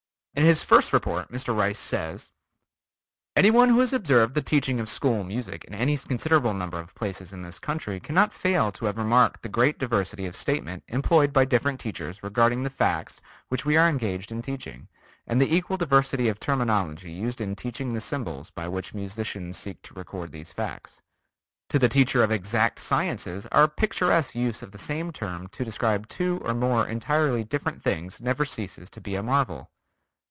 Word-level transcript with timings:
In 0.33 0.45
his 0.47 0.63
first 0.63 0.91
report 0.93 1.29
Mr. 1.29 1.55
Rice 1.55 1.77
says: 1.77 2.31
"Any 3.35 3.51
one 3.51 3.67
who 3.69 3.79
has 3.81 3.91
observed 3.93 4.33
the 4.33 4.41
teaching 4.41 4.79
of 4.79 4.87
school 4.89 5.25
music 5.25 5.65
in 5.65 5.73
any 5.73 5.97
considerable 5.97 6.53
number 6.53 6.79
of 6.79 6.95
places 6.95 7.31
in 7.33 7.41
this 7.43 7.59
country 7.59 7.99
cannot 7.99 8.33
fail 8.33 8.71
to 8.71 8.85
have 8.85 8.97
remarked 8.97 9.43
the 9.43 9.49
great 9.49 9.77
diversity 9.77 10.25
of 10.25 10.35
statement 10.37 10.83
employed 10.87 11.33
by 11.33 11.43
different 11.43 11.81
teachers 11.81 12.23
regarding 12.23 12.63
the 12.63 12.69
facts 12.71 13.19
which 13.49 13.65
we 13.65 13.75
are 13.77 13.89
engaged 13.89 14.31
in 14.31 14.41
teaching, 14.41 14.87
and 15.27 15.41
the 15.41 15.53
equal 15.53 15.77
diversity 15.77 16.27
of 16.29 16.39
terminology 16.39 17.11
used 17.11 17.41
in 17.41 17.53
teaching 17.53 17.93
the 17.93 18.01
symbols 18.01 18.49
by 18.49 18.69
which 18.69 18.93
musicians 18.95 19.57
seek 19.57 19.81
to 19.83 19.93
record 19.93 20.31
these 20.31 20.53
facts. 20.53 21.01
To 21.69 21.77
the 21.77 21.89
teacher 21.89 22.23
of 22.23 22.31
exact 22.31 22.79
sciences 22.79 23.47
our 23.51 23.67
picturesque 23.67 24.33
use 24.33 24.63
of 24.63 24.71
the 24.71 24.79
same 24.79 25.11
term 25.11 25.49
to 25.49 25.65
describe 25.65 26.07
two 26.07 26.39
or 26.43 26.53
more 26.55 26.87
entirely 26.87 27.43
different 27.43 27.83
things 27.83 28.21
never 28.21 28.45
ceases 28.45 28.89
to 28.91 29.01
be 29.01 29.13
a 29.15 29.21
marvel.... 29.21 29.69